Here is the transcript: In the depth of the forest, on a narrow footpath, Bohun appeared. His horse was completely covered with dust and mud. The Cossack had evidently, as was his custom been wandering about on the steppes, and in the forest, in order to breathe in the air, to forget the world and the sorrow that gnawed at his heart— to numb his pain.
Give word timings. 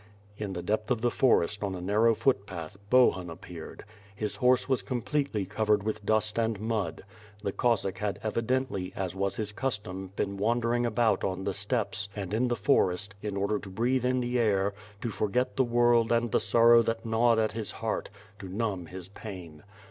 In 0.35 0.53
the 0.53 0.63
depth 0.63 0.89
of 0.89 1.01
the 1.01 1.11
forest, 1.11 1.63
on 1.63 1.75
a 1.75 1.79
narrow 1.79 2.15
footpath, 2.15 2.75
Bohun 2.89 3.29
appeared. 3.29 3.83
His 4.15 4.37
horse 4.37 4.67
was 4.67 4.81
completely 4.81 5.45
covered 5.45 5.83
with 5.83 6.03
dust 6.03 6.39
and 6.39 6.59
mud. 6.59 7.03
The 7.43 7.51
Cossack 7.51 7.99
had 7.99 8.17
evidently, 8.23 8.91
as 8.95 9.15
was 9.15 9.35
his 9.35 9.51
custom 9.51 10.11
been 10.15 10.37
wandering 10.37 10.87
about 10.87 11.23
on 11.23 11.43
the 11.43 11.53
steppes, 11.53 12.09
and 12.15 12.33
in 12.33 12.47
the 12.47 12.55
forest, 12.55 13.13
in 13.21 13.37
order 13.37 13.59
to 13.59 13.69
breathe 13.69 14.03
in 14.03 14.21
the 14.21 14.39
air, 14.39 14.73
to 15.01 15.11
forget 15.11 15.55
the 15.55 15.63
world 15.63 16.11
and 16.11 16.31
the 16.31 16.39
sorrow 16.39 16.81
that 16.81 17.05
gnawed 17.05 17.37
at 17.37 17.51
his 17.51 17.73
heart— 17.73 18.09
to 18.39 18.49
numb 18.49 18.87
his 18.87 19.07
pain. 19.09 19.61